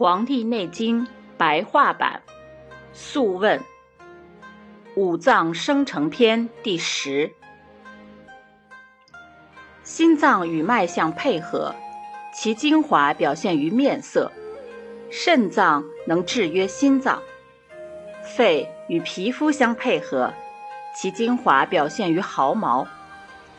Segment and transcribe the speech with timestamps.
[0.00, 2.22] 黄帝内经白话版
[2.94, 3.58] 《素问·
[4.96, 7.30] 五脏生成篇》第十：
[9.82, 11.74] 心脏与脉象配合，
[12.32, 14.30] 其精华表现于面色；
[15.10, 17.18] 肾脏能制约心脏；
[18.22, 20.32] 肺与皮肤相配合，
[20.96, 22.86] 其精华表现于毫毛；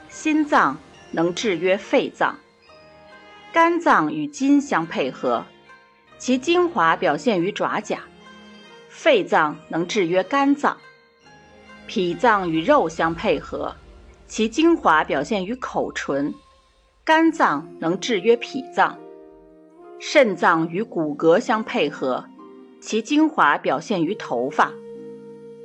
[0.09, 0.79] 心脏
[1.11, 2.33] 能制约肺脏；
[3.53, 5.45] 肝脏与筋相配合。
[6.21, 8.01] 其精华表现于爪甲，
[8.89, 10.77] 肺脏能制约肝脏；
[11.87, 13.73] 脾脏与肉相配合，
[14.27, 16.31] 其精华表现于口唇；
[17.03, 18.99] 肝脏能制约脾脏；
[19.99, 22.23] 肾脏与骨骼相配合，
[22.79, 24.71] 其精华表现于头发；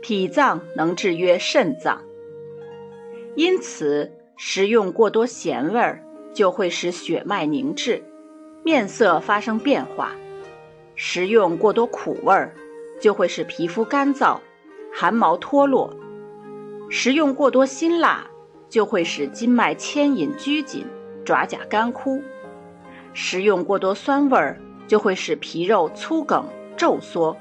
[0.01, 2.01] 脾脏能制约肾脏。
[3.35, 8.03] 因此，食用过多咸味儿，就会使血脉凝滞，
[8.65, 10.13] 面色发生变化。
[10.99, 12.55] 食用过多苦味儿，
[12.99, 14.39] 就会使皮肤干燥、
[14.91, 15.91] 汗毛脱落；
[16.89, 18.27] 食用过多辛辣，
[18.71, 20.87] 就会使筋脉牵引拘紧、
[21.23, 22.23] 爪甲干枯；
[23.13, 26.47] 食用过多酸味儿，就会使皮肉粗梗、
[26.79, 27.37] 皱缩、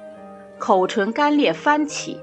[0.60, 2.20] 口唇干裂翻起；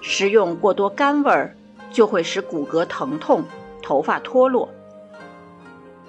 [0.00, 1.56] 食用过多甘味儿，
[1.92, 3.44] 就会使骨骼疼痛、
[3.80, 4.68] 头发脱落。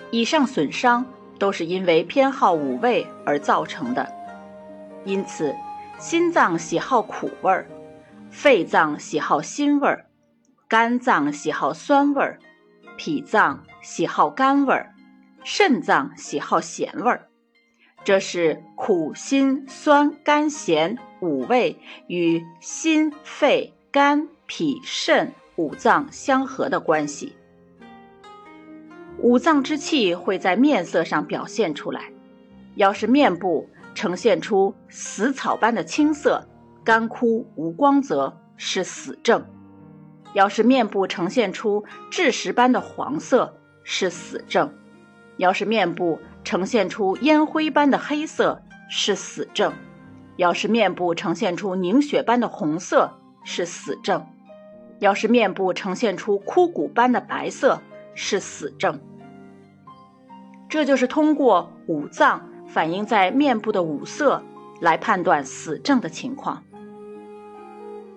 [0.09, 1.05] 以上损伤。
[1.43, 4.09] 都是因为偏好五味而造成的，
[5.03, 5.53] 因此，
[5.99, 7.67] 心脏喜好苦味儿，
[8.31, 10.05] 肺脏喜好辛味儿，
[10.69, 12.39] 肝脏喜好酸味儿，
[12.95, 14.93] 脾脏喜好甘味儿，
[15.43, 17.27] 肾脏喜好咸味儿。
[18.05, 27.35] 这是苦、辛、酸、甘、咸五味与心、肺、肝、脾、肾五脏相合的关系。
[29.19, 32.11] 五脏之气会在面色上表现出来。
[32.75, 36.47] 要是面部呈现出死草般的青色、
[36.83, 39.41] 干枯无光泽，是死症；
[40.33, 44.69] 要是面部呈现出蛭石般的黄色，是死症；
[45.37, 49.71] 要是面部呈现出烟灰般的黑色，是死症；
[50.35, 53.11] 要是面部呈现出凝血般的红色，
[53.43, 54.21] 是死症；
[54.99, 57.81] 要是面部呈现出枯骨般的白色，
[58.15, 58.99] 是死症。
[60.69, 64.43] 这就是通过五脏反映在面部的五色
[64.81, 66.63] 来判断死症的情况。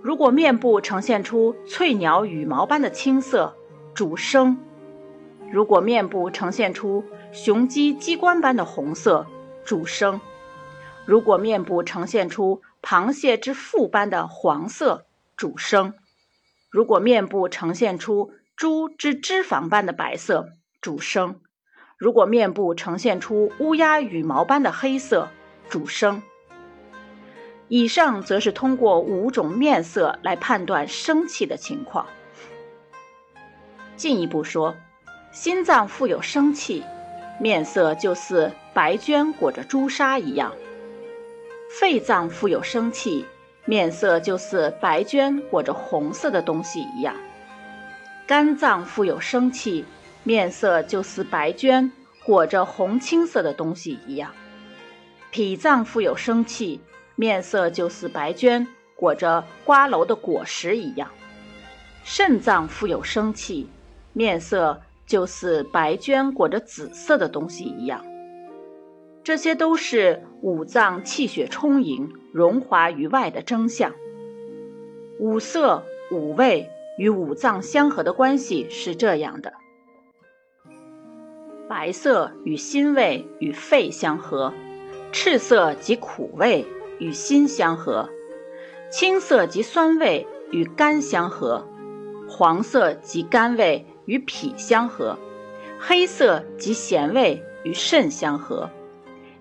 [0.02, 3.54] 如果面部呈现出翠鸟羽毛般的青色，
[3.92, 4.56] 主生；
[5.50, 9.26] 如果面部呈现出雄鸡鸡冠般的红色，
[9.64, 10.20] 主生；
[11.04, 15.06] 如果面部呈现出螃蟹之腹般的黄色，
[15.36, 15.92] 主生；
[16.70, 20.48] 如果面部呈现出猪之脂肪般的白色，
[20.80, 21.40] 主生。
[21.98, 25.28] 如果面部呈现出乌鸦羽毛般的黑色，
[25.68, 26.22] 主生。
[27.68, 32.06] 以上则是通过五种面色来判断生气的情况。
[33.94, 34.74] 进一步说，
[35.30, 36.82] 心脏富有生气，
[37.38, 40.50] 面色就似白绢裹着朱砂一样；
[41.78, 43.26] 肺脏富有生气，
[43.66, 47.14] 面色就似白绢裹着红色的东西一样；
[48.26, 49.84] 肝脏富有生气。
[50.24, 51.88] 面色就似白绢
[52.24, 54.32] 裹着红青色的东西一样，
[55.30, 56.80] 脾脏富有生气，
[57.14, 58.66] 面色就似白绢
[58.96, 61.10] 裹着瓜蒌的果实一样；
[62.02, 63.68] 肾脏富有生气，
[64.12, 68.04] 面色就似白绢裹着紫色的东西一样。
[69.22, 73.92] 这些都是五脏气血充盈、荣华于外的征象。
[75.20, 79.52] 五色、五味与五脏相合的关系是这样的。
[81.68, 84.52] 白色与辛味与肺相合，
[85.12, 86.64] 赤色及苦味
[86.98, 88.08] 与心相合，
[88.90, 91.66] 青色及酸味与肝相合，
[92.28, 95.18] 黄色及甘味与脾相合，
[95.78, 98.70] 黑色及咸味与肾相合。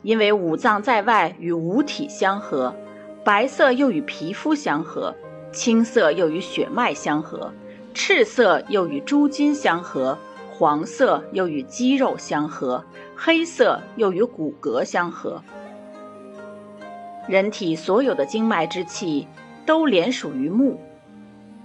[0.02, 2.76] 因为五脏在外与五体相合，
[3.24, 5.16] 白色又与皮肤相合，
[5.56, 7.52] 青色又与血脉相合，
[7.96, 10.16] 赤色又与诸筋相合。
[10.58, 15.44] 黄色又与肌肉相合，黑色又与骨骼相合。
[17.28, 19.28] 人体所有的经脉之气
[19.66, 20.80] 都连属于目，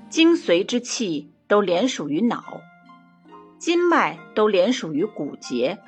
[0.08, 2.60] 精髓之气都连属于脑，
[3.58, 5.78] 筋脉都连属于骨节，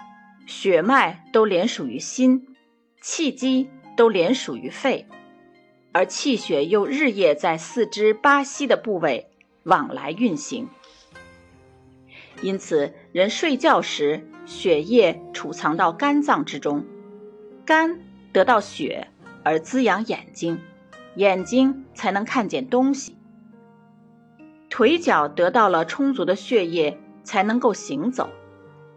[0.47, 2.55] 血脉都连属于心，
[3.01, 5.09] 气机都连属于肺，
[5.93, 9.31] 而气血又日夜在四肢八悉的部位
[9.65, 10.69] 往来运行。
[12.43, 16.85] 因此，人睡觉时，血液储藏到肝脏之中，
[17.65, 18.01] 肝
[18.33, 19.09] 得到血
[19.45, 20.59] 而滋养眼睛，
[21.17, 23.13] 眼睛才能看见东西；
[24.69, 28.29] 腿脚得到了充足的血液，才能够行走；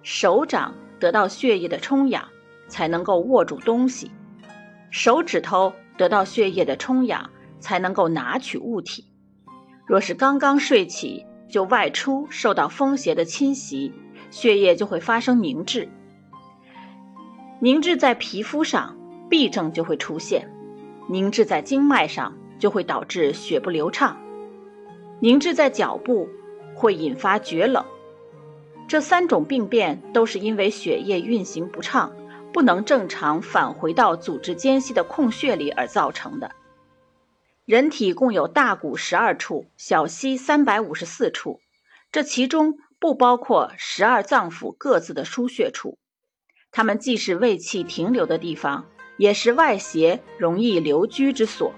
[0.01, 2.29] 手掌得到血液的充养，
[2.67, 4.07] 才能够握住东西；
[4.89, 9.05] 手指头得到血液的充氧，才能够拿取物体。
[9.85, 13.93] 若是刚刚睡起就外出，受到风邪的侵袭，
[14.31, 15.87] 血液就会发生凝滞，
[17.59, 18.97] 凝滞在皮肤上，
[19.29, 20.41] 痹症就会出现；
[21.07, 24.17] 凝滞在经脉上，就会导致血不流畅；
[25.19, 26.27] 凝滞在脚部，
[26.73, 27.85] 会引发厥冷。
[28.87, 32.11] 这三种病变都是因为血液运行不畅，
[32.55, 36.51] 不能正常返回到组织间隙的空穴里而造成的。
[37.65, 41.59] 人体共有大骨十二处，小溪三百五十四处，
[42.13, 45.97] 这其中不包括十二脏腑各自的输血处。
[46.71, 48.85] 它们既是胃气停留的地方，
[49.17, 51.73] 也是外邪容易留居之所。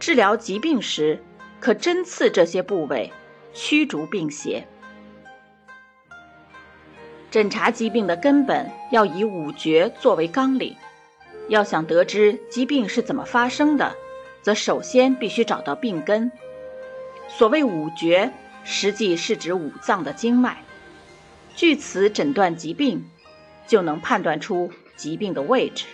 [0.00, 1.22] 治疗疾病时，
[1.60, 3.12] 可针刺这些部位，
[3.52, 4.66] 驱逐病邪。
[7.36, 10.74] 诊查疾病的根本要以五诀作为纲领。
[11.50, 13.94] 要想得知疾病是怎么发生的，
[14.40, 16.32] 则首先必须找到病根。
[17.28, 18.32] 所谓五诀，
[18.64, 20.64] 实际是指五脏的经脉。
[21.54, 23.04] 据此诊断疾病，
[23.66, 25.84] 就能判断出疾病的位置。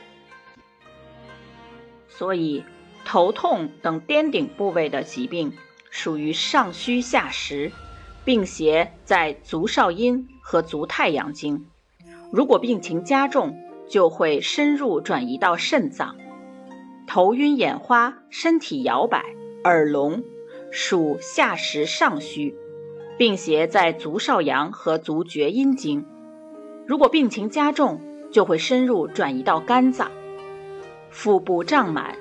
[2.08, 2.62] 所以，
[3.04, 5.52] 头痛等颠顶部位的疾病，
[5.90, 7.72] 属于上虚下实，
[8.24, 11.64] 病邪在足少阴和足太阳经。
[12.30, 13.56] 如果病情加重，
[13.88, 16.16] 就会深入转移到肾脏，
[17.06, 19.22] 头晕眼花，身体摇摆，
[19.64, 20.22] 耳聋，
[20.70, 22.54] 属下实上虚，
[23.18, 26.04] 病邪在足少阳和足厥阴经。
[26.86, 28.00] 如果病情加重，
[28.30, 30.10] 就会深入转移到肝脏，
[31.10, 32.16] 腹部胀满，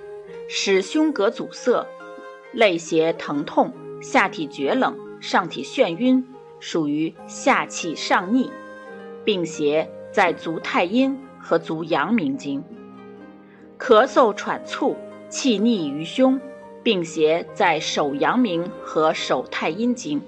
[0.50, 1.88] 使胸膈阻塞，
[2.52, 6.28] 肋胁疼痛，下体厥冷，上体眩晕，
[6.62, 8.50] 属于下气上逆，
[9.26, 11.20] 病邪在足太阴。
[11.44, 12.64] 和足阳明经，
[13.80, 14.96] 咳嗽喘促，
[15.28, 16.40] 气逆于胸，
[16.84, 20.22] 病邪在手阳明和手太阴经。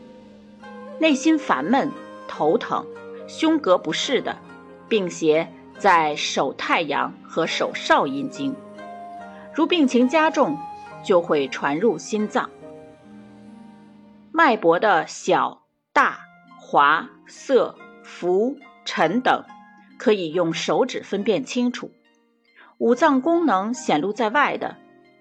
[0.97, 1.91] 内心烦闷、
[2.27, 2.83] 头疼、
[3.27, 4.36] 胸膈不适的，
[4.89, 5.47] 病邪
[5.77, 8.56] 在手太阳和手少阴经。
[9.53, 10.57] 如病情加重，
[11.06, 12.50] 就会传入心脏。
[14.31, 15.62] 脉搏的小、
[15.94, 16.23] 大、
[16.74, 19.44] 滑、涩、浮、沉等。
[20.00, 21.92] 可以用手指分辨清楚，
[22.80, 24.78] 五脏功能显露在外的，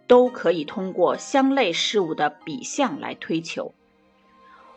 [0.07, 3.75] 都可以通过相类事物的比象来推求。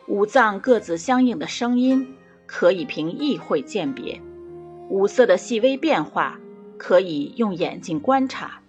[0.06, 2.14] 五脏各自相应的声音，
[2.44, 4.20] 可以凭意会鉴别；
[4.90, 6.38] 五色的细微变化，
[6.76, 8.60] 可以用眼睛观察。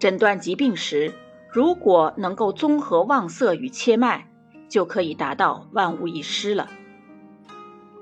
[0.00, 1.14] 诊断疾病时，
[1.52, 4.26] 如果能够综合望色与切脉，
[4.68, 6.68] 就可以达到万无一失了。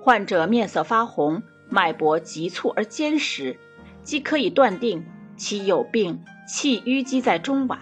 [0.06, 1.42] 患者面色发红。
[1.68, 3.58] 脉搏急促而坚实，
[4.04, 5.04] 即可以断定
[5.36, 7.76] 其有病，气淤积在中脘，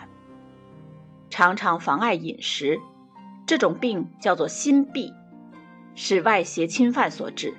[1.29, 2.81] 常常妨碍饮食。
[3.45, 5.13] 这种病叫做心闭，
[5.95, 7.53] 是外邪侵犯所致。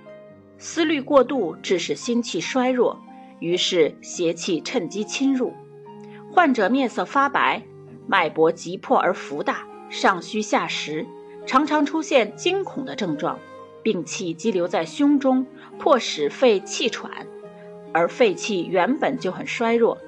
[0.58, 3.00] 思虑过度，致使心气衰弱，
[3.39, 5.54] 于是邪气趁机侵入。
[6.34, 7.62] 患者面色发白，
[8.08, 11.06] 脉搏急迫而浮大，上虚下实，
[11.46, 13.38] 常常出现惊恐的症状。
[13.86, 15.46] 病气积留在胸中，
[15.77, 17.27] 迫使肺气喘，
[17.94, 20.00] 而肺气原本就很衰弱，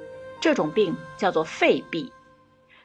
[0.42, 2.10] 这种病叫做肺痹，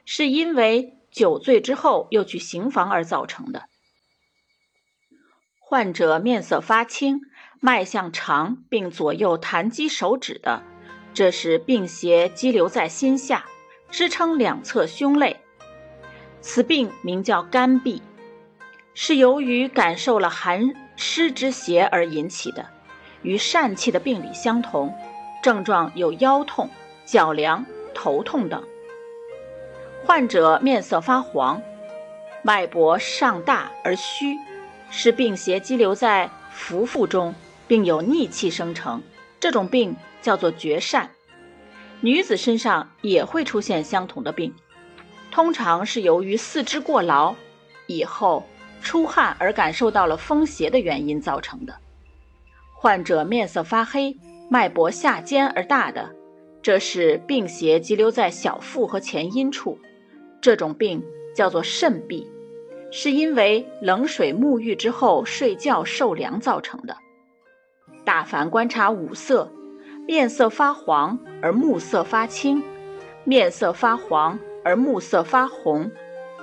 [0.04, 3.62] 是因为酒醉之后又去行房而造成的。
[5.58, 7.22] 患者面色发青，
[7.58, 10.62] 脉象长，并左右弹击手指的，
[11.14, 13.46] 这是病邪积留在心下，
[13.90, 15.40] 支撑两侧胸肋，
[16.42, 18.02] 此病名叫肝痹，
[18.92, 20.74] 是由于感受了寒。
[20.96, 22.66] 湿之邪而引起的，
[23.22, 24.94] 与疝气的病理相同，
[25.42, 26.68] 症状有腰痛、
[27.04, 28.62] 脚凉、头痛等。
[30.04, 31.62] 患者面色发黄，
[32.42, 34.36] 脉搏上大而虚，
[34.90, 37.34] 是病邪积留在腹腹中，
[37.66, 39.02] 并有逆气生成。
[39.40, 41.08] 这种病叫做绝疝。
[42.00, 44.54] 女子身上也会出现相同的病，
[45.30, 47.36] 通常是由于四肢过劳
[47.86, 48.46] 以后。
[48.82, 51.74] 出汗而感受到了风邪的原因造成的，
[52.74, 54.16] 患者面色发黑，
[54.50, 56.10] 脉搏下尖而大的，
[56.60, 59.78] 这是病邪积留在小腹和前阴处，
[60.40, 61.02] 这种病
[61.34, 62.26] 叫做肾痹，
[62.90, 66.96] 是因为冷水沐浴之后睡觉受凉造成的。
[68.04, 69.50] 大凡观察五色，
[70.06, 72.62] 面色发黄而目色发青，
[73.24, 75.90] 面色发黄而目色发红，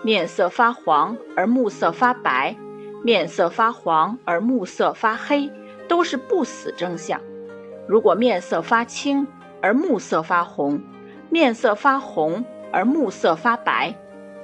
[0.02, 2.56] 面色发黄而目色发白，
[3.04, 5.52] 面色发黄而目色发黑，
[5.90, 7.20] 都是不死征象。
[7.88, 9.28] 如果面色发青
[9.62, 10.82] 而目色发红，
[11.30, 13.94] 面色发红而目色发白，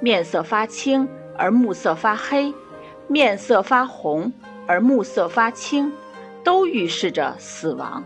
[0.00, 1.08] 面色发青
[1.38, 2.52] 而目色发黑，
[3.08, 4.32] 面色发红
[4.66, 5.90] 而目色发青，
[6.44, 8.04] 都预示着死亡。